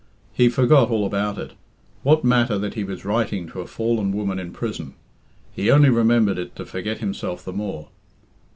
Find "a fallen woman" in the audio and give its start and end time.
3.61-4.39